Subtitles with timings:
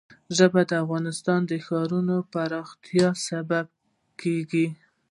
[0.37, 1.99] ژبې د افغانستان د ښاري
[2.31, 3.65] پراختیا سبب
[4.21, 4.67] کېږي.